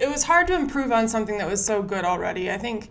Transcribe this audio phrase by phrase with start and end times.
[0.00, 2.50] it was hard to improve on something that was so good already.
[2.50, 2.90] I think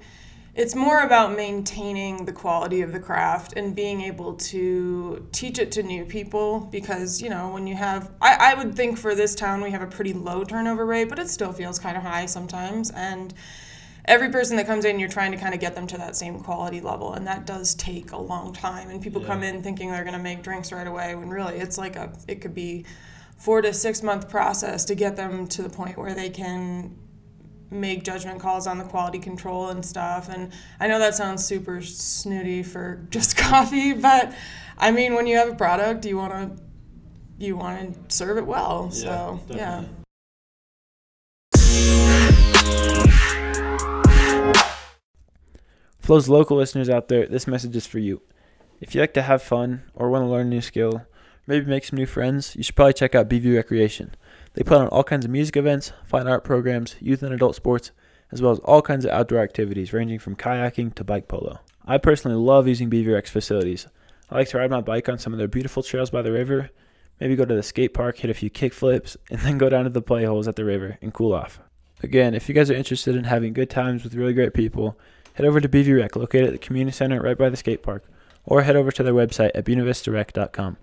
[0.55, 5.71] it's more about maintaining the quality of the craft and being able to teach it
[5.73, 9.35] to new people because you know when you have I, I would think for this
[9.35, 12.25] town we have a pretty low turnover rate but it still feels kind of high
[12.25, 13.33] sometimes and
[14.05, 16.39] every person that comes in you're trying to kind of get them to that same
[16.39, 19.27] quality level and that does take a long time and people Yeah.
[19.27, 22.11] come in thinking they're going to make drinks right away when really it's like a
[22.27, 22.85] it could be
[23.39, 26.95] four to six month process to get them to the point where they can
[27.71, 30.29] make judgment calls on the quality control and stuff.
[30.29, 34.33] And I know that sounds super snooty for just coffee, but
[34.77, 36.63] I mean, when you have a product, you want to
[37.37, 38.91] you want to serve it well.
[38.91, 39.55] so yeah.
[39.55, 39.95] definitely.
[45.99, 48.21] For those local listeners out there, this message is for you.
[48.81, 51.05] If you like to have fun or want to learn a new skill,
[51.49, 54.13] maybe make some new friends, you should probably check out BV Recreation.
[54.53, 57.91] They put on all kinds of music events, fine art programs, youth and adult sports,
[58.31, 61.59] as well as all kinds of outdoor activities ranging from kayaking to bike polo.
[61.85, 63.87] I personally love using BV Rec's facilities.
[64.29, 66.69] I like to ride my bike on some of their beautiful trails by the river,
[67.19, 69.85] maybe go to the skate park, hit a few kick flips, and then go down
[69.85, 71.59] to the play holes at the river and cool off.
[72.03, 74.99] Again, if you guys are interested in having good times with really great people,
[75.33, 78.05] head over to BV Rec, located at the community center right by the skate park,
[78.45, 80.77] or head over to their website at buenavistarec.com.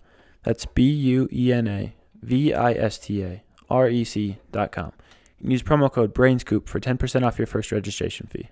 [0.46, 4.92] That's B U E N A V I S T A R E C.com.
[5.40, 8.50] And use promo code BRAINSCOOP for 10% off your first registration fee.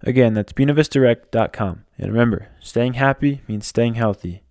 [0.00, 1.84] Again, that's buenavistarec.com.
[1.98, 4.42] And remember, staying happy means staying healthy.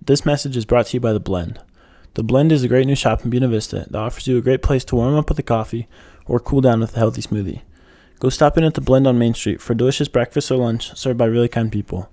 [0.00, 1.60] This message is brought to you by The Blend.
[2.14, 4.62] The Blend is a great new shop in Buena Vista that offers you a great
[4.62, 5.88] place to warm up with a coffee
[6.24, 7.62] or cool down with a healthy smoothie.
[8.20, 11.18] Go stop in at The Blend on Main Street for delicious breakfast or lunch served
[11.18, 12.08] by really kind people.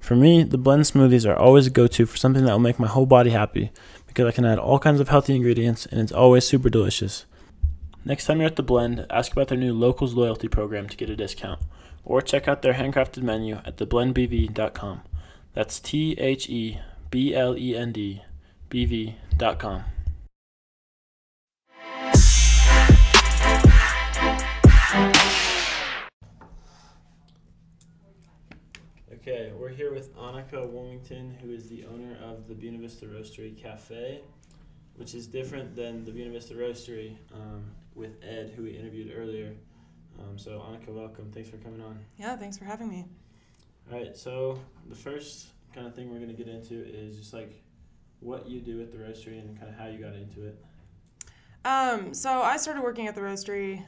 [0.00, 2.78] For me, the blend smoothies are always a go to for something that will make
[2.78, 3.72] my whole body happy
[4.06, 7.26] because I can add all kinds of healthy ingredients and it's always super delicious.
[8.04, 11.10] Next time you're at the blend, ask about their new Locals Loyalty program to get
[11.10, 11.60] a discount,
[12.04, 15.02] or check out their handcrafted menu at theblendbv.com.
[15.54, 16.78] That's T H E
[17.10, 18.22] B L E N D
[18.68, 19.84] B V.com.
[29.28, 33.60] Okay, we're here with Annika Woolmington, who is the owner of the Buena Vista Roastery
[33.60, 34.20] Cafe,
[34.94, 37.64] which is different than the Buena Vista Roastery um,
[37.96, 39.52] with Ed, who we interviewed earlier.
[40.20, 41.32] Um, so, Annika, welcome.
[41.32, 41.98] Thanks for coming on.
[42.16, 43.04] Yeah, thanks for having me.
[43.90, 47.32] All right, so the first kind of thing we're going to get into is just
[47.32, 47.64] like
[48.20, 50.64] what you do at the roastery and kind of how you got into it.
[51.64, 53.84] Um, so I started working at the roastery.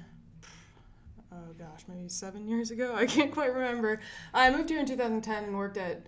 [1.32, 2.94] Oh gosh, maybe seven years ago.
[2.96, 4.00] I can't quite remember.
[4.32, 6.06] I moved here in 2010 and worked at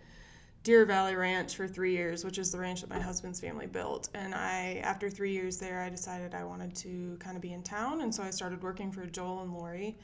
[0.63, 4.11] Deer Valley Ranch for three years, which is the ranch that my husband's family built.
[4.15, 7.63] And I, after three years there, I decided I wanted to kind of be in
[7.63, 9.97] town, and so I started working for Joel and Lori,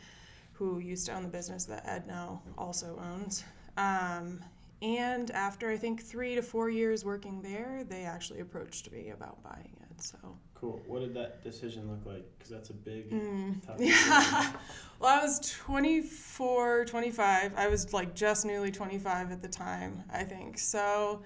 [0.53, 3.45] who used to own the business that Ed now also owns.
[3.77, 4.41] Um,
[4.81, 9.43] and after I think three to four years working there, they actually approached me about
[9.43, 10.03] buying it.
[10.03, 10.17] So.
[10.61, 10.81] Cool.
[10.87, 12.25] What did that decision look like?
[12.39, 14.53] Because that's a big, Mm, tough yeah.
[14.99, 17.53] Well, I was 24, 25.
[17.57, 20.59] I was like just newly 25 at the time, I think.
[20.59, 21.23] So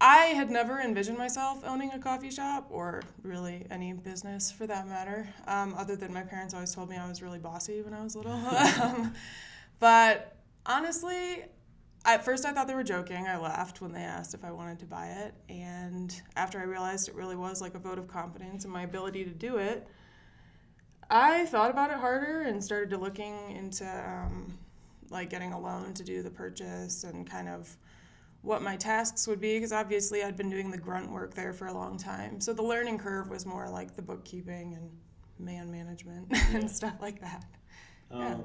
[0.00, 4.86] I had never envisioned myself owning a coffee shop or really any business for that
[4.86, 8.02] matter, um, other than my parents always told me I was really bossy when I
[8.02, 8.32] was little.
[8.82, 9.14] um,
[9.80, 10.36] but
[10.66, 11.44] honestly,
[12.14, 13.26] at first I thought they were joking.
[13.26, 15.34] I laughed when they asked if I wanted to buy it.
[15.48, 19.24] And after I realized it really was like a vote of confidence in my ability
[19.24, 19.86] to do it,
[21.10, 24.58] I thought about it harder and started to looking into um,
[25.10, 27.76] like getting a loan to do the purchase and kind of
[28.42, 31.66] what my tasks would be because obviously I'd been doing the grunt work there for
[31.66, 32.40] a long time.
[32.40, 34.90] So the learning curve was more like the bookkeeping and
[35.38, 36.56] man management Yeah.
[36.58, 37.44] and stuff like that.
[38.10, 38.36] Um, Yeah.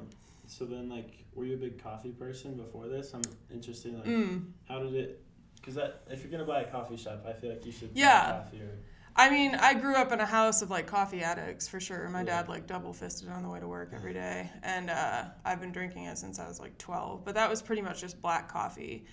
[0.51, 3.13] So then, like, were you a big coffee person before this?
[3.13, 3.93] I'm interested.
[3.93, 4.51] in, Like, Mm.
[4.67, 5.23] how did it?
[5.55, 7.91] Because that, if you're gonna buy a coffee shop, I feel like you should.
[7.93, 8.43] Yeah.
[8.43, 8.77] Coffee or,
[9.15, 12.09] I mean, I grew up in a house of like coffee addicts for sure.
[12.09, 12.25] My Yeah.
[12.41, 15.71] dad like double fisted on the way to work every day, and uh, I've been
[15.71, 17.23] drinking it since I was like 12.
[17.23, 19.05] But that was pretty much just black coffee.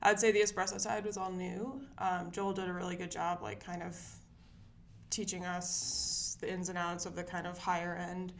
[0.00, 1.82] I'd say the espresso side was all new.
[1.98, 3.94] Um, Joel did a really good job, like kind of
[5.10, 8.32] teaching us the ins and outs of the kind of higher end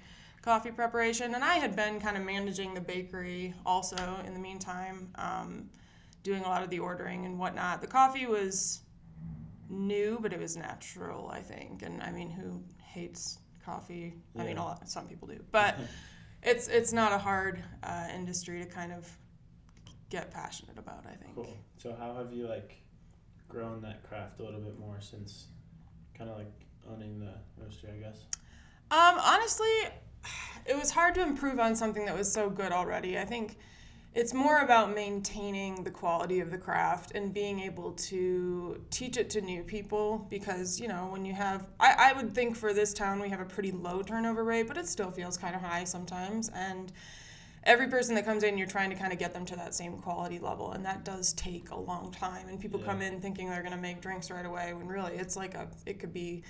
[0.42, 1.34] coffee preparation.
[1.34, 3.96] And I had been kind of managing the bakery also
[4.26, 5.68] in the meantime, um,
[6.22, 7.80] doing a lot of the ordering and whatnot.
[7.80, 8.80] The coffee was
[9.68, 11.82] new, but it was natural, I think.
[11.82, 14.14] And I mean, who hates coffee?
[14.38, 14.88] I mean, a lot.
[14.88, 15.78] Some people do, but
[16.42, 19.08] it's it's not a hard uh, industry to kind of
[20.10, 21.04] get passionate about.
[21.06, 21.34] I think.
[21.34, 21.56] cool.
[21.76, 22.80] So how have you like
[23.48, 25.46] grown that craft a little bit more since
[26.16, 26.52] kind of like
[26.90, 27.94] owning the roastery?
[27.94, 28.24] I guess.
[28.90, 29.68] Um, honestly,
[30.66, 33.18] it was hard to improve on something that was so good already.
[33.18, 33.56] I think
[34.14, 39.30] it's more about maintaining the quality of the craft and being able to teach it
[39.30, 42.92] to new people because you know when you have I, I would think for this
[42.94, 45.84] town we have a pretty low turnover rate but it still feels kind of high
[45.84, 46.90] sometimes and
[47.64, 49.98] every person that comes in you're trying to kind of get them to that same
[49.98, 52.86] quality level and that does take a long time and people Yeah.
[52.86, 55.68] come in thinking they're going to make drinks right away when really it's like a
[55.86, 56.42] it could be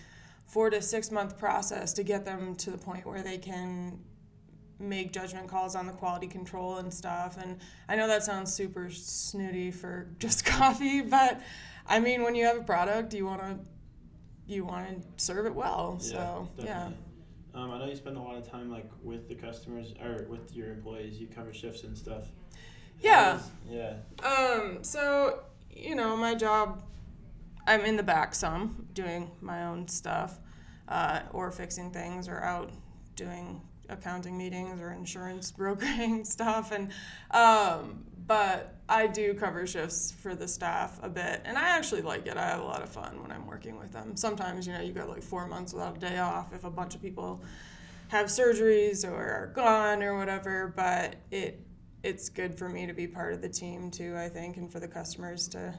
[0.49, 4.01] four to six month process to get them to the point where they can
[4.81, 7.37] make judgment calls on the quality control and stuff.
[7.41, 7.59] And
[7.89, 11.41] I know that sounds super snooty for just coffee, but
[11.87, 13.59] I mean, when you have a product, you want to
[14.47, 16.01] you want to serve it well.
[16.01, 16.97] so yeah, definitely.
[17.55, 20.55] Um, I know you spend a lot of time like with the customers or with
[20.55, 21.21] your employees.
[21.21, 22.29] You cover shifts and stuff.
[23.01, 23.41] Yeah.
[23.69, 23.95] Yeah.
[24.25, 25.41] Um, so
[25.71, 26.83] you know, my job,
[27.69, 30.41] I'm in the back some, doing my own stuff,
[30.89, 32.71] uh, or fixing things, or out
[33.15, 33.61] doing
[33.91, 36.91] accounting meetings or insurance brokering stuff, and
[37.31, 42.27] um, but I do cover shifts for the staff a bit, and I actually like
[42.27, 42.39] it.
[42.39, 44.17] I have a lot of fun when I'm working with them.
[44.17, 46.95] Sometimes, you know, you go like four months without a day off if a bunch
[46.95, 47.43] of people
[48.09, 51.61] have surgeries or are gone or whatever, but it
[52.03, 54.81] it's good for me to be part of the team too, I think, and for
[54.81, 55.75] the customers to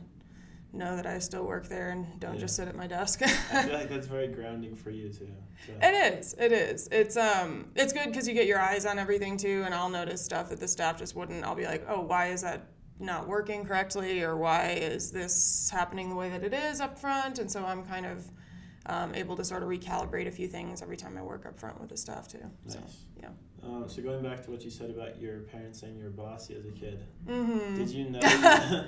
[0.72, 3.22] know that I still work there and don't just sit at my desk.
[3.24, 3.28] I
[3.64, 5.30] feel like that's very grounding for you too.
[5.66, 5.74] So.
[5.82, 6.36] It is.
[6.40, 6.88] It is.
[6.92, 7.70] It's um.
[7.76, 10.60] It's good because you get your eyes on everything too, and I'll notice stuff that
[10.60, 11.44] the staff just wouldn't.
[11.44, 12.68] I'll be like, oh, why is that
[13.00, 17.40] not working correctly, or why is this happening the way that it is up front?
[17.40, 18.26] And so I'm kind of
[18.86, 21.80] um, able to sort of recalibrate a few things every time I work up front
[21.80, 22.40] with the staff too.
[22.66, 22.74] Nice.
[22.76, 22.80] So
[23.22, 23.30] yeah.
[23.64, 26.66] Um, so going back to what you said about your parents and your bossy as
[26.66, 27.78] a kid, Mm-hmm.
[27.78, 28.86] did you know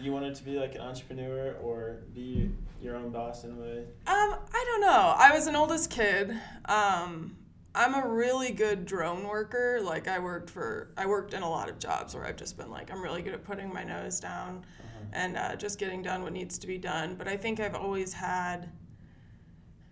[0.00, 2.50] you wanted to be like an entrepreneur or be
[2.80, 3.78] your own boss in a way?
[4.06, 5.14] Um, I don't know.
[5.16, 6.30] I was an oldest kid.
[6.66, 7.36] Um,
[7.74, 9.80] I'm a really good drone worker.
[9.82, 12.70] Like I worked for, I worked in a lot of jobs where I've just been
[12.70, 15.04] like, I'm really good at putting my nose down Uh-huh.
[15.12, 17.14] and uh, just getting done what needs to be done.
[17.16, 18.70] But I think I've always had.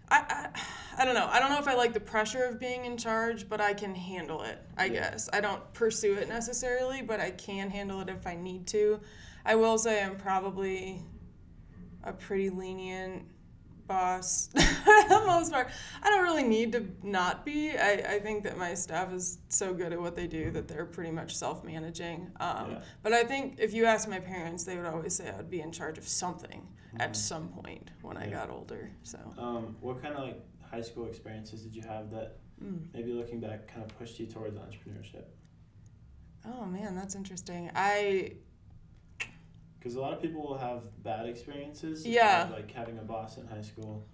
[0.08, 0.60] I, I,
[1.02, 1.26] I don't know.
[1.28, 3.92] I don't know if I like the pressure of being in charge, but I can
[3.94, 5.10] handle it, I Yeah.
[5.10, 5.28] guess.
[5.32, 9.00] I don't pursue it necessarily, but I can handle it if I need to.
[9.46, 11.00] I will say I'm probably
[12.02, 13.22] a pretty lenient
[13.86, 15.68] boss for the most part.
[16.02, 17.70] I don't really need to not be.
[17.78, 20.84] I, I think that my staff is so good at what they do that they're
[20.84, 22.32] pretty much self managing.
[22.40, 22.78] Um, Yeah.
[23.04, 25.60] But I think if you ask my parents, they would always say I would be
[25.60, 26.66] in charge of something
[26.98, 27.16] at Mhm.
[27.16, 28.90] some point when I got older.
[29.04, 32.80] So, Um, what kind of like high school experiences did you have that mm.
[32.92, 35.26] maybe looking back kind of pushed you towards entrepreneurship?
[36.44, 37.70] oh man, that's interesting.
[37.76, 38.32] I
[39.86, 42.00] Because a lot of people will have bad experiences.
[42.00, 42.48] of, Yeah.
[42.50, 44.04] like having a boss in high school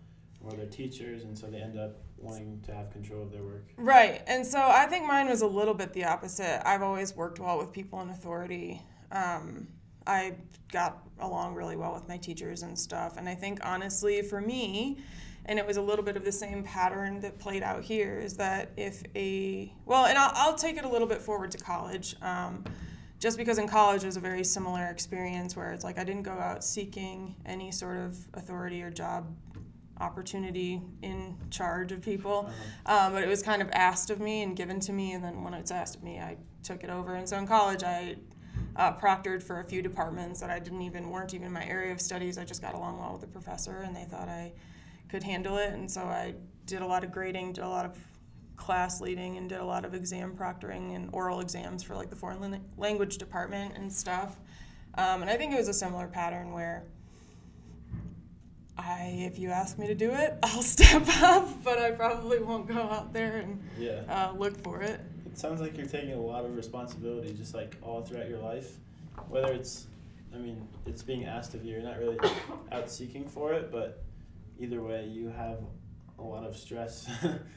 [0.44, 3.68] or their teachers, and so they end up wanting to have control of their work.
[3.78, 4.22] Right.
[4.26, 6.60] And so I think mine was a little bit the opposite.
[6.68, 8.82] I've always worked well with people in authority.
[9.12, 9.66] Um,
[10.06, 10.34] I
[10.70, 13.16] got along really well with my teachers and stuff.
[13.16, 14.98] And I think, honestly, for me,
[15.46, 18.36] and it was a little bit of the same pattern that played out here is
[18.36, 22.14] that if a, well, and I'll, I'll take it a little bit forward to college.
[22.20, 22.62] Um,
[23.22, 26.24] just because in college it was a very similar experience where it's like I didn't
[26.24, 29.32] go out seeking any sort of authority or job
[30.00, 32.50] opportunity in charge of people.
[32.84, 33.06] Uh-huh.
[33.06, 35.44] Um, but it was kind of asked of me and given to me, and then
[35.44, 37.14] when it's asked of me, I took it over.
[37.14, 38.16] And so in college, I
[38.74, 42.00] uh, proctored for a few departments that I didn't even weren't even my area of
[42.00, 42.38] studies.
[42.38, 44.50] I just got along well with the professor, and they thought I
[45.08, 45.72] could handle it.
[45.74, 46.34] And so I
[46.66, 47.96] did a lot of grading, did a lot of
[48.62, 52.16] class leading, and did a lot of exam proctoring and oral exams for like the
[52.16, 54.36] foreign language department and stuff.
[54.94, 56.84] Um, and I think it was a similar pattern where
[58.78, 62.68] I, if you ask me to do it, I'll step up, but I probably won't
[62.68, 64.02] go out there and Yeah.
[64.08, 65.00] uh, look for it.
[65.26, 68.76] It sounds like you're taking a lot of responsibility just like all throughout your life.
[69.28, 69.86] Whether it's,
[70.34, 72.18] I mean, it's being asked of you, you're not really
[72.72, 74.02] out seeking for it, but
[74.60, 75.58] either way, you have
[76.22, 77.34] a lot of stress, Um,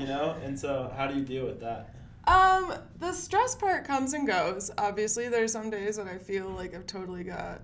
[0.00, 0.36] you know?
[0.44, 1.94] And so, how do you deal with that?
[2.26, 4.70] um, the stress part comes and goes.
[4.76, 7.62] Obviously, there's some days that I feel like I've totally got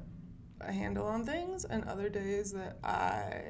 [0.60, 3.42] a handle on things, and other days that I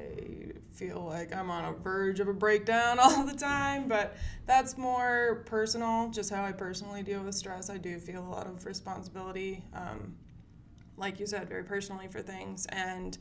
[0.73, 3.87] feel like I'm on a verge of a breakdown all the time.
[3.87, 7.69] But that's more personal, just how I personally deal with stress.
[7.69, 10.15] I do feel a lot of responsibility, um,
[10.97, 12.65] like you said, very personally for things.
[12.67, 13.17] And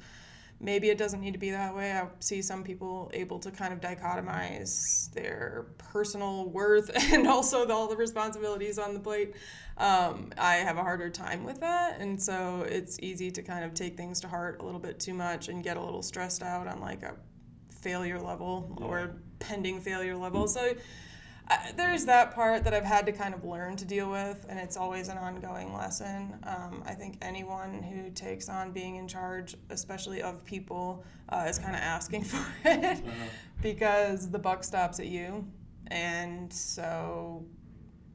[0.61, 1.93] maybe it doesn't need to be that way.
[1.93, 7.73] I see some people able to kind of dichotomize their personal worth and also the,
[7.75, 9.35] all the responsibilities on the plate.
[9.77, 13.75] Um, I have a harder time with that, and so it's easy to kind of
[13.75, 16.67] take things to heart a little bit too much and get a little stressed out
[16.69, 17.15] on like a
[17.83, 18.87] failure level Yeah.
[18.87, 20.47] or pending failure level.
[20.49, 20.75] So
[21.77, 24.77] there's that part that I've had to kind of learn to deal with, and it's
[24.77, 26.35] always an ongoing lesson.
[26.45, 31.59] Um, I think anyone who takes on being in charge, especially of people, uh, is
[31.59, 33.27] kind of asking for it Uh-huh.
[33.63, 35.47] because the buck stops at you,
[35.89, 37.45] and so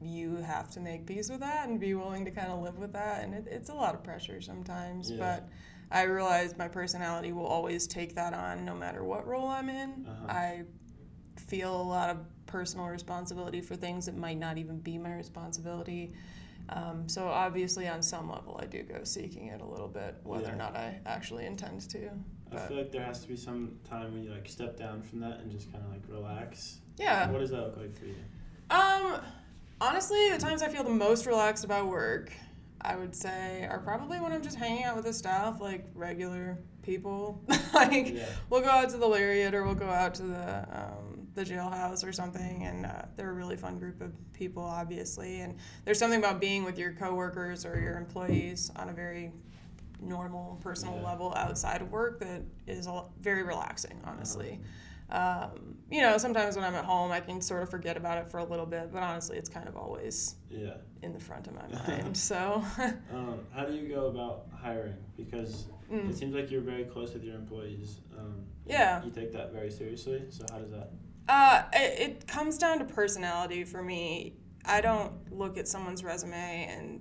[0.02, 2.92] you have to make peace with that and be willing to kind of live with
[2.94, 5.18] that, and it, it's a lot of pressure sometimes, Yeah.
[5.18, 5.48] but.
[5.92, 10.06] I realize my personality will always take that on no matter what role I'm in.
[10.08, 10.26] Uh-huh.
[10.32, 10.62] I
[11.36, 12.18] feel a lot of
[12.50, 16.12] personal responsibility for things that might not even be my responsibility.
[16.68, 20.44] Um, so obviously, on some level, I do go seeking it a little bit, whether
[20.48, 20.52] Yeah.
[20.52, 22.10] or not I actually intend to.
[22.52, 25.20] I feel like there has to be some time when you like step down from
[25.20, 26.80] that and just kind of like relax.
[26.98, 28.14] yeah, What does that look like for you?
[28.70, 29.20] um,
[29.80, 32.32] honestly, the times I feel the most relaxed about work,
[32.80, 36.58] I would say, are probably when I'm just hanging out with the staff, like regular
[36.82, 37.40] people.
[37.74, 38.26] like Yeah.
[38.48, 42.06] we'll go out to the Lariat or we'll go out to the um, the jailhouse
[42.06, 45.40] or something, and uh, they're a really fun group of people, obviously.
[45.40, 49.32] And there's something about being with your coworkers or your employees on a very
[50.00, 51.06] normal, personal Yeah.
[51.08, 54.60] level outside of work that is a, very relaxing, honestly.
[55.10, 58.28] Um, you know, sometimes when I'm at home, I can sort of forget about it
[58.28, 60.74] for a little bit, but honestly, it's kind of always Yeah.
[61.02, 62.16] in the front of my mind.
[62.16, 62.62] so,
[63.12, 64.94] Um, how do you go about hiring?
[65.16, 66.08] Because mm.
[66.08, 67.98] it seems like you're very close with your employees.
[68.16, 69.02] Um, you- Yeah.
[69.04, 70.22] You take that very seriously.
[70.30, 70.90] So how does that?
[71.30, 74.32] Uh, it, it comes down to personality for me.
[74.64, 77.00] I don't look at someone's resume and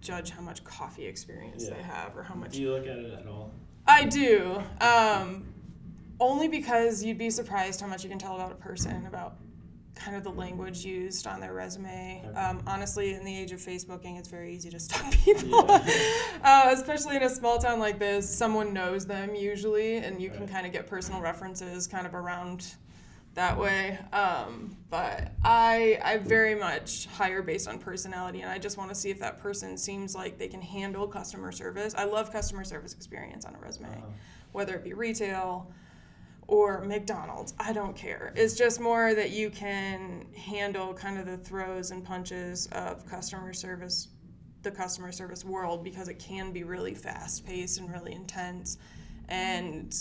[0.00, 1.74] judge how much coffee experience Yeah.
[1.74, 2.52] they have or how much.
[2.52, 3.50] Do you look at it at all?
[3.84, 4.62] I do.
[4.80, 5.52] Um,
[6.20, 9.38] only because you'd be surprised how much you can tell about a person, about
[9.96, 12.22] kind of the language used on their resume.
[12.24, 12.38] Okay.
[12.38, 15.64] Um, honestly, in the age of Facebooking, it's very easy to stalk people.
[15.68, 15.84] Yeah.
[16.44, 20.46] uh, especially in a small town like this, someone knows them usually, and you can
[20.46, 22.76] kind of get personal references kind of around
[23.38, 23.96] that way.
[24.12, 28.96] Um, but I, I very much hire based on personality, and I just want to
[28.96, 31.94] see if that person seems like they can handle customer service.
[31.96, 34.10] I love customer service experience on a resume Uh,
[34.50, 35.70] whether it be retail
[36.48, 38.32] or McDonald's, I don't care.
[38.34, 43.52] It's just more that you can handle kind of the throws and punches of customer
[43.52, 44.08] service,
[44.62, 48.78] the customer service world, because it can be really fast paced and really intense.
[49.28, 49.94] And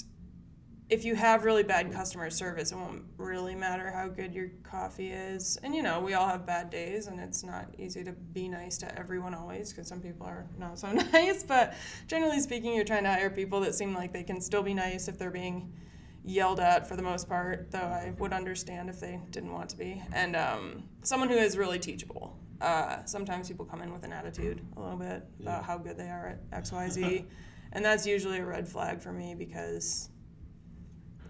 [0.89, 5.11] if you have really bad customer service, it won't really matter how good your coffee
[5.11, 5.57] is.
[5.61, 8.77] And you know, we all have bad days, and it's not easy to be nice
[8.79, 11.43] to everyone always because some people are not so nice.
[11.43, 11.73] But
[12.07, 15.07] generally speaking, you're trying to hire people that seem like they can still be nice
[15.09, 15.73] if they're being
[16.23, 19.77] yelled at for the most part, though I would understand if they didn't want to
[19.77, 20.01] be.
[20.13, 22.37] And um, someone who is really teachable.
[22.59, 25.49] Uh, sometimes people come in with an attitude a little bit Yeah.
[25.49, 27.25] about how good they are at XYZ.
[27.73, 30.09] and that's usually a red flag for me because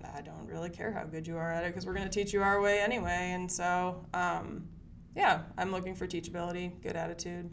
[0.04, 2.34] I don't really care how good you are at it because we're going to teach
[2.34, 3.32] you our way anyway.
[3.34, 4.68] And so, um,
[5.16, 7.50] yeah, I'm looking for teachability, good attitude.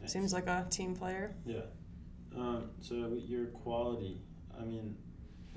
[0.00, 0.12] nice.
[0.12, 1.34] Seems like a team player.
[1.44, 1.62] Yeah.
[2.36, 4.20] Um, so your quality,
[4.58, 4.96] I mean,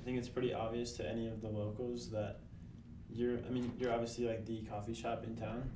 [0.00, 2.40] I think it's pretty obvious to any of the locals that
[3.08, 3.38] you're.
[3.46, 5.70] I mean, you're obviously like the coffee shop in town,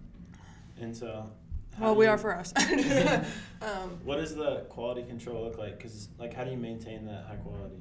[0.80, 1.30] and so.
[1.78, 2.52] Well, we you- are for us.
[3.62, 5.76] um, What does the quality control look like?
[5.76, 7.76] Because like, how do you maintain that high quality?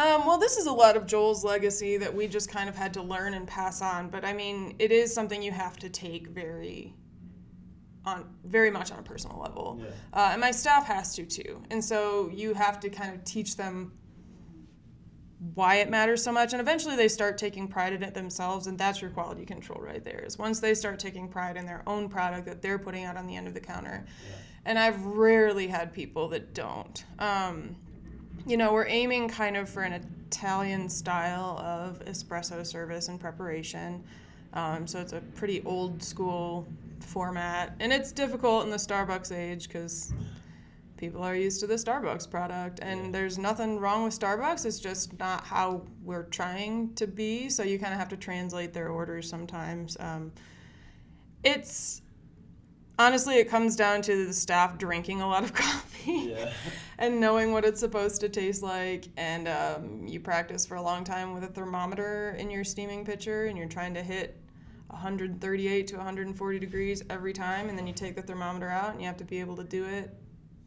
[0.00, 2.94] Um, well, this is a lot of Joel's legacy that we just kind of had
[2.94, 4.08] to learn and pass on.
[4.08, 6.94] But I mean, it is something you have to take very
[8.06, 9.78] on very much on a personal level.
[9.78, 9.88] Yeah.
[10.14, 11.62] Uh, and my staff has to too.
[11.70, 13.92] And so you have to kind of teach them
[15.54, 16.54] why it matters so much.
[16.54, 18.68] And eventually they start taking pride in it themselves.
[18.68, 21.82] And that's your quality control right there is once they start taking pride in their
[21.86, 24.06] own product that they're putting out on the end of the counter.
[24.06, 24.36] Yeah.
[24.64, 27.04] And I've rarely had people that don't.
[27.18, 27.76] Um,
[28.46, 34.02] you know, we're aiming kind of for an Italian style of espresso service and preparation.
[34.54, 36.66] Um, so it's a pretty old school
[37.00, 37.74] format.
[37.80, 40.12] And it's difficult in the Starbucks age because
[40.96, 42.80] people are used to the Starbucks product.
[42.82, 47.48] And there's nothing wrong with Starbucks, it's just not how we're trying to be.
[47.48, 49.96] So you kind of have to translate their orders sometimes.
[50.00, 50.32] Um,
[51.42, 52.02] it's
[53.00, 56.52] honestly, it comes down to the staff drinking a lot of coffee Yeah.
[56.98, 59.08] and knowing what it's supposed to taste like.
[59.16, 63.46] And um, you practice for a long time with a thermometer in your steaming pitcher,
[63.46, 64.38] and you're trying to hit
[64.88, 67.68] 138 to 140 degrees every time.
[67.70, 69.86] And then you take the thermometer out, and you have to be able to do
[69.86, 70.14] it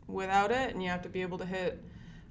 [0.07, 1.83] without it, and you have to be able to hit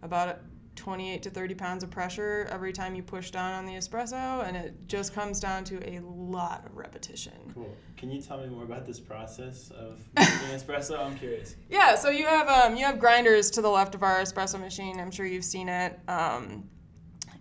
[0.03, 0.29] about
[0.77, 4.47] 28 to 30 pounds of pressure every time you push down on the espresso.
[4.47, 7.33] And it just comes down to a lot of repetition.
[7.55, 7.75] Cool.
[7.97, 10.99] Can you tell me more about this process of making espresso?
[10.99, 11.57] I'm curious.
[11.71, 14.99] Yeah, so you have um, you have grinders to the left of our espresso machine.
[14.99, 15.99] I'm sure you've seen it.
[16.09, 16.69] Um,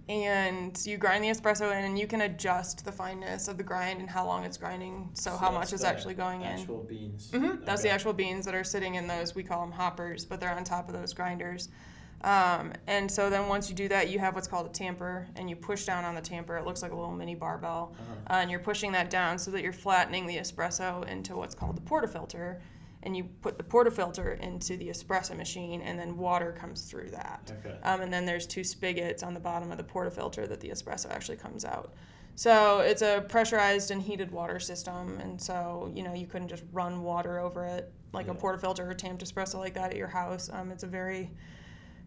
[0.10, 4.02] and you grind the espresso in, and you can adjust the fineness of the grind
[4.02, 6.48] and how long it's grinding, so, how much is actually going in.
[6.48, 7.32] Actual beans.
[7.32, 9.36] hmm That's the actual beans that are sitting in those.
[9.36, 11.70] We call them hoppers, but they're on top of those grinders.
[12.24, 15.50] Um, and so then once you do that, you have what's called a tamper, and
[15.50, 16.58] you push down on the tamper.
[16.58, 18.36] It looks like a little mini barbell, Uh-huh.
[18.36, 21.76] uh, and you're pushing that down so that you're flattening the espresso into what's called
[21.78, 22.60] the portafilter.
[23.04, 27.52] And you put the portafilter into the espresso machine, and then water comes through that.
[27.66, 27.76] Okay.
[27.82, 31.10] Um, and then there's two spigots on the bottom of the portafilter that the espresso
[31.10, 31.94] actually comes out.
[32.36, 36.64] So it's a pressurized and heated water system, and so you know you couldn't just
[36.72, 38.40] run water over it like a Yeah.
[38.40, 40.50] portafilter or tamped espresso like that at your house.
[40.54, 41.32] Um, it's a very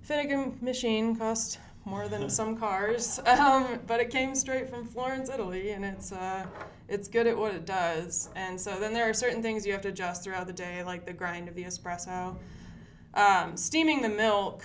[0.04, 5.70] Finnegan machine, cost more than some cars, um, but it came straight from Florence, Italy,
[5.70, 6.44] and it's uh,
[6.88, 8.28] it's good at what it does.
[8.36, 11.06] And so then there are certain things you have to adjust throughout the day, like
[11.06, 12.36] the grind of the espresso.
[13.14, 14.62] Um, steaming the milk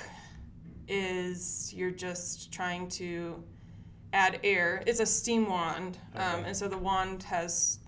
[0.89, 3.41] is you're just trying to
[4.11, 4.83] add air.
[4.85, 6.47] It's a steam wand, um, Okay.
[6.47, 7.79] and so the wand has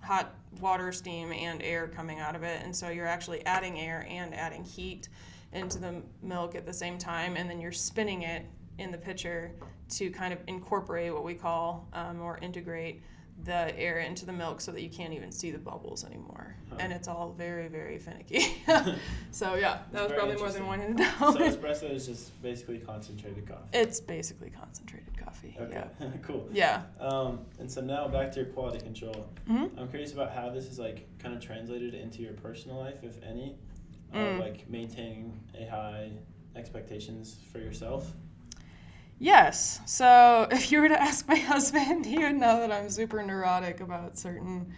[0.00, 4.06] hot water, steam, and air coming out of it, and so you're actually adding air
[4.08, 5.08] and adding heat
[5.52, 8.46] into the milk at the same time, and then you're spinning it
[8.78, 9.52] in the pitcher
[9.90, 13.02] to kind of incorporate what we call um, or integrate
[13.44, 16.56] the air into the milk so that you can't even see the bubbles anymore.
[16.68, 16.76] Huh.
[16.80, 18.62] And it's all very, very finicky.
[19.30, 21.12] so yeah, that was probably more than one to know.
[21.18, 23.62] so espresso is just basically concentrated coffee.
[23.72, 25.56] It's basically concentrated coffee.
[25.60, 25.84] Okay.
[26.00, 26.08] Yeah.
[26.22, 26.48] cool.
[26.52, 26.82] Yeah.
[26.98, 29.26] Um, and so now back to your quality control.
[29.46, 33.02] hmm I'm curious about how this is like kind of translated into your personal life,
[33.02, 33.56] if any,
[34.12, 34.40] of Mm.
[34.40, 36.10] like maintaining a high
[36.56, 38.12] expectations for yourself.
[39.18, 39.80] Yes.
[39.86, 43.80] So if you were to ask my husband, he would know that I'm super neurotic
[43.80, 44.72] about certain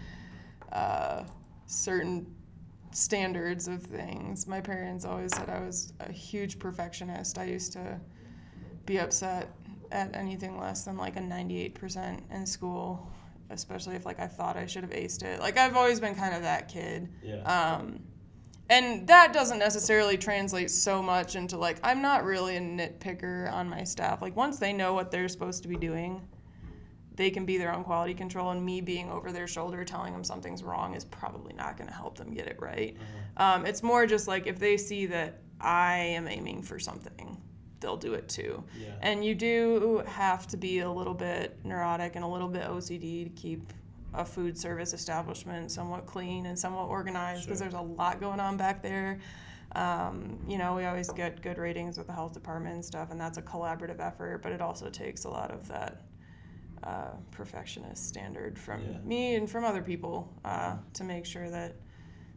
[0.73, 1.25] uh,
[1.67, 2.27] certain
[2.93, 4.47] standards of things.
[4.47, 7.39] My parents always said I was a huge perfectionist.
[7.39, 8.01] I used to
[8.87, 9.49] be upset
[9.91, 13.11] at anything less than like a 98% in school,
[13.51, 15.41] especially if like I thought I should have aced it.
[15.41, 17.09] Like I've always been kind of that kid.
[17.23, 17.43] Yeah.
[17.43, 18.01] Um,
[18.73, 23.69] and that doesn't necessarily translate so much into like I'm not really a nitpicker on
[23.69, 24.23] my staff.
[24.23, 26.23] Like once they know what they're supposed to be doing,
[27.15, 28.51] they can be their own quality control.
[28.51, 31.95] And me being over their shoulder telling them something's wrong is probably not going to
[31.95, 32.97] help them get it right.
[32.99, 33.57] Uh-huh.
[33.57, 37.37] Um, it's more just like if they see that I am aiming for something,
[37.81, 38.65] they'll do it too.
[38.81, 38.95] Yeah.
[39.03, 43.25] And you do have to be a little bit neurotic and a little bit OCD
[43.25, 43.71] to keep
[44.15, 47.69] a food service establishment somewhat clean and somewhat organized because Sure.
[47.71, 49.19] there's a lot going on back there.
[49.75, 53.19] Um, you know, we always get good ratings with the health department and stuff, and
[53.19, 56.03] that's a collaborative effort, but it also takes a lot of that
[56.85, 58.99] uh, perfectionist standard from Yeah.
[59.05, 61.77] me and from other people uh, to make sure that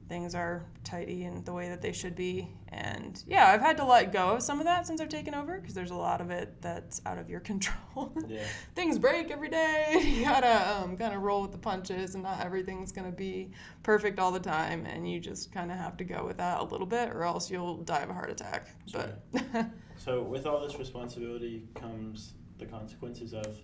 [0.07, 2.47] things are tidy and the way that they should be.
[2.69, 5.59] And yeah, I've had to let go of some of that since I've taken over
[5.59, 8.13] because there's a lot of it that's out of your control.
[8.27, 8.43] Yeah.
[8.75, 10.01] things break every day.
[10.15, 13.51] You gotta um, kind of roll with the punches, and not everything's gonna be
[13.83, 14.85] perfect all the time.
[14.85, 17.49] And you just kind of have to go with that a little bit, or else
[17.49, 18.67] you'll die of a heart attack.
[18.93, 19.21] But
[19.97, 23.57] So with all this responsibility comes the consequences of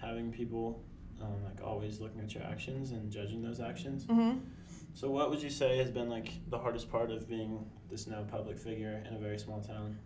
[0.00, 0.82] having people
[1.20, 4.04] um, like always looking at your actions and judging those actions.
[4.04, 4.38] hmm
[4.94, 8.22] So what would you say has been like the hardest part of being this now
[8.22, 9.98] public figure in a very small town?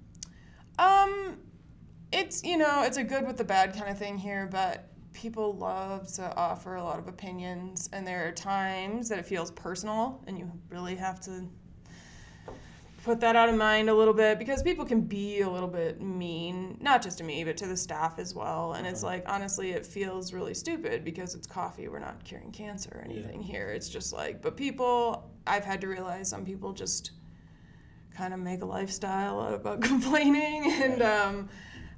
[0.79, 1.38] Um,
[2.12, 5.55] it's you know it's a good with the bad kind of thing here, but people
[5.55, 10.23] love to offer a lot of opinions, and there are times that it feels personal,
[10.27, 11.49] and you really have to
[13.04, 16.00] put that out of mind a little bit because people can be a little bit
[16.00, 18.72] mean, not just to me, but to the staff as well.
[18.72, 21.86] And it's like honestly, it feels really stupid because it's coffee.
[21.88, 23.68] We're not curing cancer or anything here.
[23.68, 27.10] It's just like, but people, I've had to realize some people just
[28.16, 31.48] kind of make a lifestyle out about complaining and um,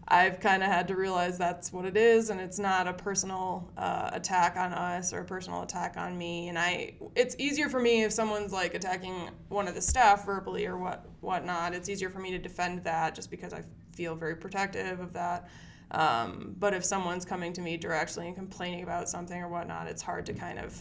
[0.09, 3.69] i've kind of had to realize that's what it is and it's not a personal
[3.77, 6.49] uh, attack on us or a personal attack on me.
[6.49, 10.67] And i it's easier for me if someone's like attacking one of the staff verbally
[10.67, 11.75] or what whatnot.
[11.75, 13.63] It's easier for me to defend that just because i
[13.95, 15.49] feel very protective of that.
[15.91, 20.03] Um, but if someone's coming to me directly and complaining about something or whatnot it's
[20.03, 20.77] hard to kind of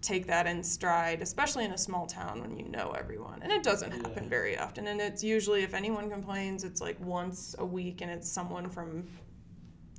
[0.00, 3.40] take that in stride, especially in a small town when you know everyone.
[3.42, 4.28] And it doesn't happen Yeah.
[4.28, 4.86] very often.
[4.86, 9.08] And it's usually, if anyone complains, it's like once a week and it's someone from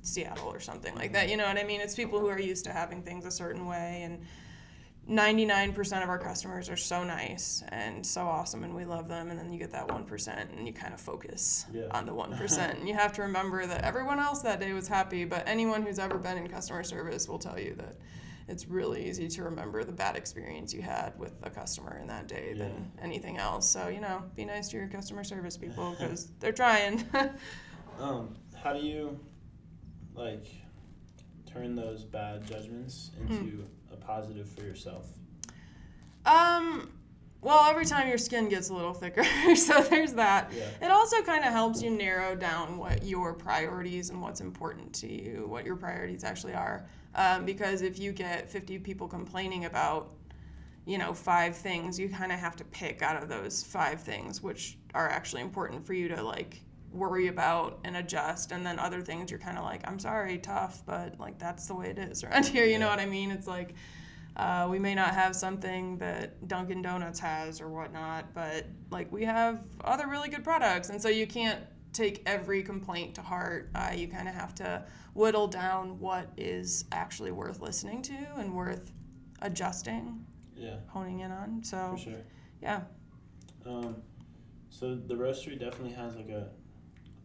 [0.02, 1.28] Seattle or something like that.
[1.28, 1.80] You know what I mean?
[1.82, 4.02] It's people who are used to having things a certain way.
[4.04, 4.24] And
[5.08, 9.28] 99% of our customers are so nice and so awesome and we love them.
[9.30, 11.88] And then you get that 1% and you kind of focus Yeah.
[11.90, 12.58] on the 1%.
[12.78, 15.98] and you have to remember that everyone else that day was happy, but anyone who's
[15.98, 17.96] ever been in customer service will tell you that
[18.50, 22.26] it's really easy to remember the bad experience you had with a customer in that
[22.26, 23.68] day than anything else.
[23.68, 27.04] So, you know, be nice to your customer service people because they're trying.
[27.98, 29.20] Um, how do you
[30.14, 30.46] like
[31.44, 35.06] turn those bad judgments into a positive for yourself?
[36.24, 36.90] Um,
[37.42, 39.24] well, every time your skin gets a little thicker,
[39.54, 40.50] so there's that.
[40.54, 40.86] Yeah.
[40.86, 45.10] It also kind of helps you narrow down what your priorities and what's important to
[45.10, 46.84] you, what your priorities actually are.
[47.14, 50.12] Um, because if you get 50 people complaining about,
[50.84, 54.42] you know, five things, you kind of have to pick out of those five things
[54.42, 56.60] which are actually important for you to like
[56.92, 58.52] worry about and adjust.
[58.52, 61.74] And then other things you're kind of like, I'm sorry, tough, but like that's the
[61.74, 62.64] way it is around here.
[62.66, 63.30] You know what I mean?
[63.30, 63.74] It's like,
[64.40, 69.22] uh, we may not have something that Dunkin' Donuts has or whatnot, but like we
[69.26, 71.60] have other really good products, and so you can't
[71.92, 73.68] take every complaint to heart.
[73.74, 78.54] Uh, you kind of have to whittle down what is actually worth listening to and
[78.56, 78.92] worth
[79.42, 80.24] adjusting,
[80.56, 81.62] Yeah, honing in on.
[81.62, 82.22] So for sure.
[82.62, 82.80] yeah,
[83.66, 83.96] Um,
[84.70, 86.48] so the roastery definitely has like a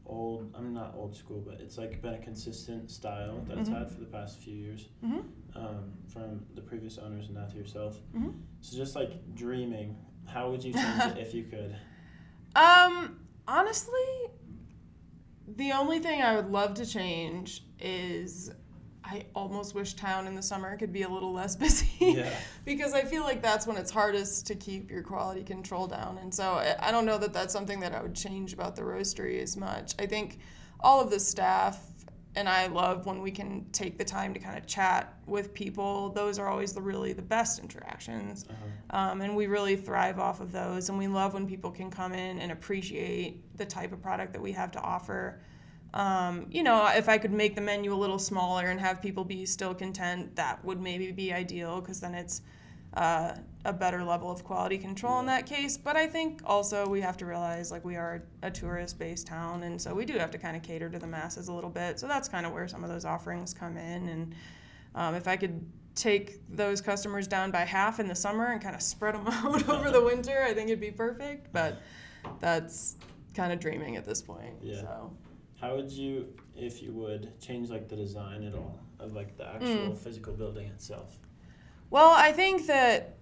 [0.06, 0.54] old.
[0.58, 3.78] I'm not old school, but it's like been a consistent style that it's Mhm.
[3.80, 4.89] had for the past few years.
[5.02, 5.20] hmm
[5.56, 8.00] Um, from the previous owners and now to yourself.
[8.12, 8.30] hmm
[8.62, 11.76] So just like dreaming, how would you change it if you could?
[12.58, 14.08] Um, honestly,
[15.48, 18.52] the only thing I would love to change is
[19.08, 21.88] I almost wish town in the summer could be a little less busy.
[22.00, 22.34] Yeah.
[22.65, 26.18] because I feel like that's when it's hardest to keep your quality control down.
[26.18, 28.82] And so I- I don't know that that's something that I would change about the
[28.82, 29.94] roastery as much.
[30.00, 30.39] I think
[30.80, 31.80] all of the staff
[32.38, 36.10] and I love when we can take the time to kind of chat with people.
[36.10, 38.46] Those are always the really the best interactions.
[38.50, 38.98] Uh-huh.
[39.12, 40.89] Um, and we really thrive off of those.
[40.89, 44.41] And we love when people can come in and appreciate the type of product that
[44.41, 45.39] we have to offer.
[45.95, 49.23] Um, you know, if I could make the menu a little smaller and have people
[49.23, 52.41] be still content, that would maybe be ideal because then it's
[52.95, 55.77] uh, a better level of quality control in that case.
[55.77, 59.63] But I think also we have to realize like we are a tourist based town,
[59.63, 61.97] and so we do have to kind of cater to the masses a little bit.
[61.97, 64.10] So that's kind of where some of those offerings come in.
[64.10, 64.36] And
[64.95, 68.75] um, if I could take those customers down by half in the summer and kind
[68.75, 71.53] of spread them out over the winter, I think it'd be perfect.
[71.53, 71.81] But
[72.41, 72.97] that's
[73.34, 74.55] kind of dreaming at this point.
[74.62, 74.81] Yeah.
[74.81, 75.13] So.
[75.65, 79.47] How would you, if you would, change like the design at all of like the
[79.47, 79.97] actual mm.
[79.97, 81.17] physical building itself?
[81.89, 83.17] Well, I think that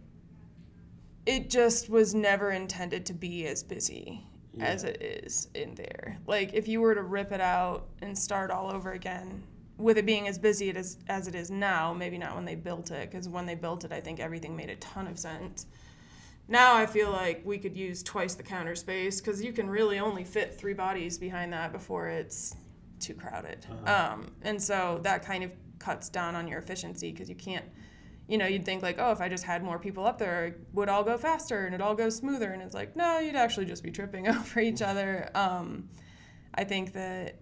[1.26, 4.28] it just was never intended to be as busy
[4.60, 6.18] as it is in there.
[6.28, 9.44] Like if you were to rip it out and start all over again,
[9.78, 12.92] with it being as busy is, as it is now, maybe not when they built
[12.92, 15.66] it, because when they built it, I think everything made a ton of sense.
[16.48, 20.00] Now I feel like we could use twice the counter space because you can really
[20.00, 22.56] only fit three bodies behind that before it's
[23.00, 23.66] too crowded.
[23.70, 24.14] Uh-huh.
[24.14, 27.66] Um, and so that kind of cuts down on your efficiency because you can't
[28.28, 30.60] you know, you'd think like, oh, if I just had more people up there, it
[30.74, 32.52] would all go faster and it all goes smoother.
[32.52, 35.30] And it's like, no, you'd actually just be tripping over each other.
[35.36, 35.90] Um,
[36.56, 37.40] I think that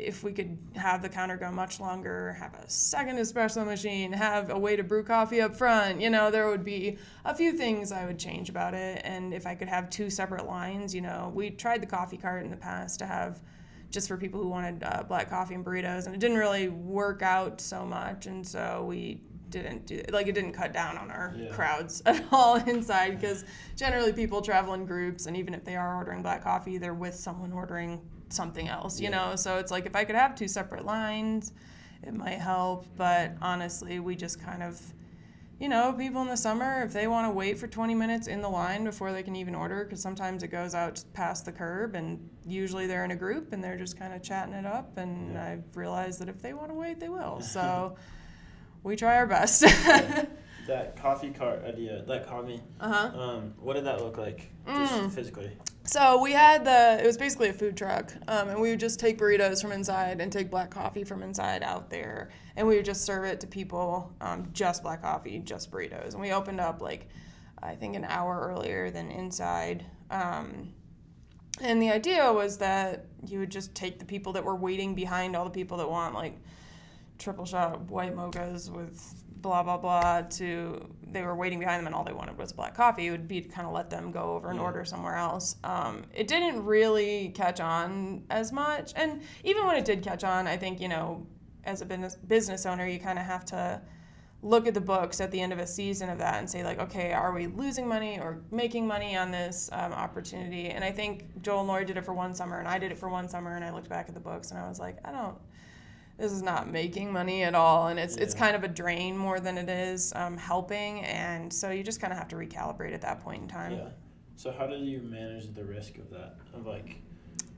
[0.00, 4.50] if we could have the counter go much longer, have a second espresso machine, have
[4.50, 7.92] a way to brew coffee up front, you know, there would be a few things
[7.92, 9.02] I would change about it.
[9.04, 12.44] And if I could have two separate lines, you know, we tried the coffee cart
[12.44, 13.40] in the past to have
[13.90, 17.22] just for people who wanted uh, black coffee and burritos, and it didn't really work
[17.22, 18.26] out so much.
[18.26, 21.50] And so we didn't do like it didn't cut down on our Yeah.
[21.50, 23.44] crowds at all inside because
[23.76, 27.14] generally people travel in groups and even if they are ordering black coffee they're with
[27.14, 29.16] someone ordering something else you Yeah.
[29.30, 31.52] know so it's like if i could have two separate lines
[32.02, 34.80] it might help but honestly we just kind of
[35.58, 38.40] you know people in the summer if they want to wait for 20 minutes in
[38.40, 41.94] the line before they can even order because sometimes it goes out past the curb
[41.94, 45.34] and usually they're in a group and they're just kind of chatting it up and
[45.34, 45.44] Yeah.
[45.48, 47.94] i've realized that if they want to wait they will so
[48.82, 49.62] we try our best
[50.66, 52.60] That coffee cart idea, that caught me.
[52.80, 55.10] uh-huh Um, what did that look like, just Mm.
[55.10, 55.50] physically?
[55.84, 59.00] So we had the it was basically a food truck, um, and we would just
[59.00, 62.84] take burritos from inside and take black coffee from inside out there, and we would
[62.84, 66.80] just serve it to people, um, just black coffee, just burritos, and we opened up
[66.80, 67.08] like
[67.62, 69.84] I think an hour earlier than inside.
[70.10, 70.72] Um,
[71.60, 75.34] and the idea was that you would just take the people that were waiting behind
[75.34, 76.38] all the people that want like
[77.20, 81.94] triple shot white mochas with blah blah blah to they were waiting behind them and
[81.94, 84.34] all they wanted was black coffee it would be to kind of let them go
[84.34, 84.64] over and Yeah.
[84.64, 89.84] order somewhere else um, it didn't really catch on as much and even when it
[89.84, 91.26] did catch on i think you know
[91.64, 93.80] as a business business owner you kind of have to
[94.42, 96.78] look at the books at the end of a season of that and say like
[96.78, 101.24] okay are we losing money or making money on this um, opportunity and i think
[101.42, 103.56] joel and lori did it for one summer and i did it for one summer
[103.56, 105.36] and i looked back at the books and i was like i don't
[106.20, 109.40] this is not making money at all and it's it's kind of a drain more
[109.40, 113.00] than it is um, helping and so you just kind of have to recalibrate at
[113.00, 113.88] that point in time Yeah.
[114.36, 116.36] So how do you manage the risk of that?
[116.54, 116.96] Of like,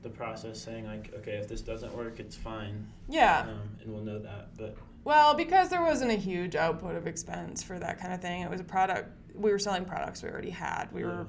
[0.01, 3.45] the process, saying like, okay, if this doesn't work, it's fine, Yeah.
[3.47, 4.49] um, and we'll know that.
[4.57, 8.41] But Well, because there wasn't a huge output of expense for that kind of thing,
[8.41, 10.91] it was a product we were selling products we already had.
[10.91, 11.25] We were,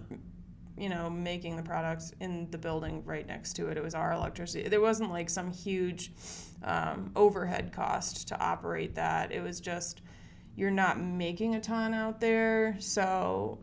[0.76, 3.76] you know, making the products in the building right next to it.
[3.76, 4.68] It was our electricity.
[4.68, 6.12] There wasn't like some huge
[6.64, 9.30] um, overhead cost to operate that.
[9.32, 10.02] It was just
[10.56, 13.58] you're not making a ton out there, so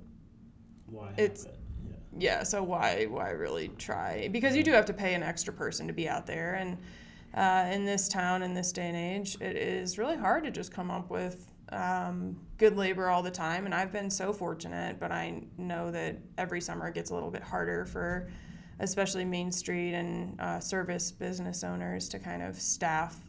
[0.86, 1.58] why It's- it?
[1.88, 1.94] Yeah.
[2.38, 5.88] yeah so why why really try because you do have to pay an extra person
[5.88, 6.78] to be out there and
[7.34, 10.74] uh, in this town in this day and age it is really hard to just
[10.74, 15.12] come up with um, good labor all the time and i've been so fortunate but
[15.12, 18.30] i know that every summer it gets a little bit harder for
[18.80, 23.20] especially main street and uh, service business owners to kind of staff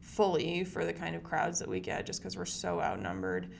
[0.00, 3.50] fully for the kind of crowds that we get just because we're so outnumbered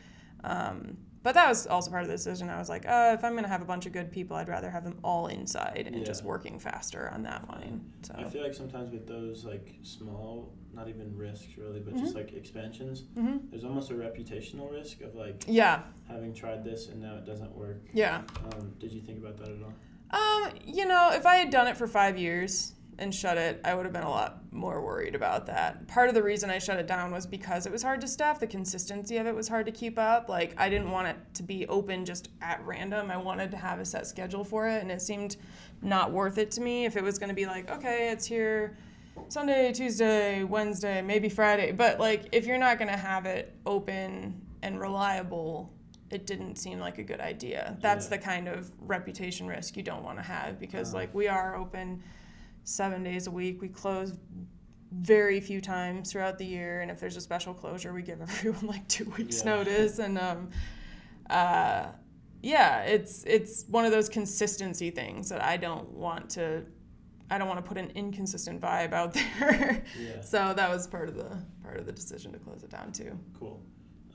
[0.45, 2.49] um, but that was also part of the decision.
[2.49, 4.49] I was like, uh, if I'm going to have a bunch of good people, I'd
[4.49, 7.81] rather have them all inside and just working faster on that line.
[8.03, 12.15] So, I feel like sometimes with those like small, not even risks really, but just
[12.15, 17.01] like expansions, hmm there's almost a reputational risk of like yeah, having tried this and
[17.01, 17.81] now it doesn't work.
[17.93, 18.23] yeah.
[18.53, 19.73] Um, did you think about that at all?
[20.11, 23.75] Um, you know, if I had done it for five years and shut it, I
[23.75, 25.87] would have been a lot more worried about that.
[25.89, 28.39] Part of the reason I shut it down was because it was hard to staff.
[28.41, 30.29] The consistency of it was hard to keep up.
[30.31, 33.11] Like, I didn't want it to be open just at random.
[33.11, 35.37] I wanted to have a set schedule for it, and it seemed
[35.83, 38.79] not worth it to me if it was going to be like, okay, it's here
[39.29, 41.73] Sunday, Tuesday, Wednesday, maybe Friday.
[41.73, 45.73] But, like, if you're not going to have it open and reliable,
[46.11, 47.77] it didn't seem like a good idea.
[47.81, 48.11] That's Yeah.
[48.11, 50.99] the kind of reputation risk you don't want to have because, Uh-huh.
[51.03, 52.03] like, we are open
[52.65, 53.61] seven days a week.
[53.61, 54.13] We close
[54.93, 58.67] very few times throughout the year, and if there's a special closure, we give everyone
[58.67, 59.57] like two weeks Yeah.
[59.57, 59.99] notice.
[59.99, 60.51] And um,
[61.29, 61.87] uh,
[62.43, 66.65] yeah, it's it's one of those consistency things that I don't want to.
[67.31, 69.83] I don't want to put an inconsistent vibe out there.
[70.01, 70.21] Yeah.
[70.21, 73.19] so that was part of the part of the decision to close it down too.
[73.39, 73.61] Cool.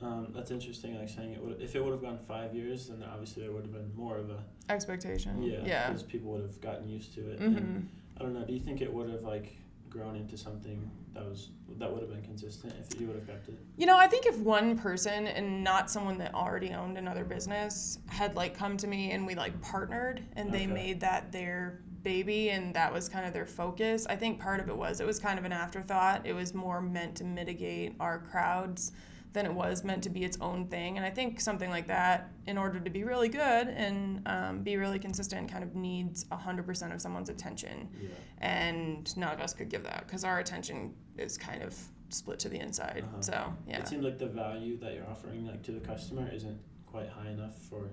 [0.00, 0.98] Um, that's interesting.
[0.98, 3.62] Like saying it would, if it would have gone five years, then obviously there would
[3.62, 5.42] have been more of a Expectation.
[5.42, 5.86] yeah, Yeah.
[5.88, 7.40] because people would have gotten used to it.
[7.40, 7.56] Mm-hmm.
[7.56, 8.44] And I don't know.
[8.44, 9.56] Do you think it would have like
[9.88, 13.48] grown into something that was that would have been consistent if you would have kept
[13.48, 13.58] it?
[13.76, 17.98] You know, I think if one person and not someone that already owned another business
[18.08, 22.50] had like come to me and we like partnered and they made that their baby
[22.50, 24.06] and that was kind of their focus.
[24.08, 26.26] I think part of it was it was kind of an afterthought.
[26.26, 28.92] It was more meant to mitigate our crowds
[29.32, 30.98] than it was meant to be its own thing.
[30.98, 34.76] And I think something like that, in order to be really good and um, be
[34.76, 38.08] really consistent, kind of needs 100% of someone's attention Yeah.
[38.42, 41.74] and none of us could give that because our attention is kind of
[42.10, 43.04] split to the inside.
[43.08, 43.22] Uh-huh.
[43.22, 46.58] So yeah, It seems like the value that you're offering like to the customer isn't
[46.84, 47.88] quite high enough for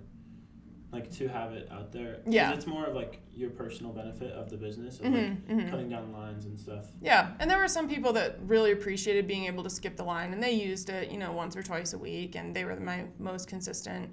[0.91, 2.19] like to have it out there.
[2.25, 2.51] Yeah.
[2.53, 5.89] It's more of like your personal benefit of the business of hmm like hmm cutting
[5.89, 6.85] down lines and stuff.
[7.01, 7.31] yeah.
[7.39, 10.41] And there were some people that really appreciated being able to skip the line, and
[10.41, 13.47] they used it, you know, once or twice a week, and they were my most
[13.47, 14.09] consistent.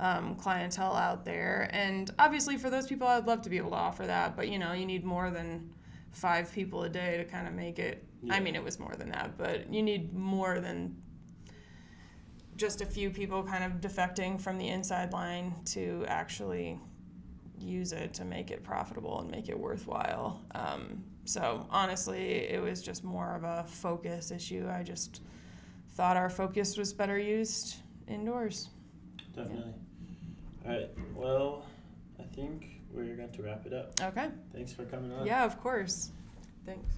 [0.00, 3.76] Um, clientele out there, and obviously for those people, I'd love to be able to
[3.76, 4.36] offer that.
[4.36, 5.70] But you know, you need more than
[6.12, 9.10] five people a day to kind of make it I mean, it was more than
[9.10, 10.96] that, but you need more than
[12.58, 16.78] just a few people kind of defecting from the inside line to actually
[17.58, 20.42] use it to make it profitable and make it worthwhile.
[20.54, 24.68] Um, so honestly, it was just more of a focus issue.
[24.70, 25.22] I just
[25.92, 27.76] thought our focus was better used
[28.08, 28.68] indoors.
[29.34, 29.74] Definitely.
[30.64, 30.70] Yeah.
[30.70, 30.90] All right.
[31.14, 31.66] Well,
[32.18, 33.92] I think we're going to wrap it up.
[34.00, 34.28] Okay.
[34.52, 35.26] Thanks for coming on.
[35.26, 36.10] Yeah, of course.
[36.66, 36.94] Thanks.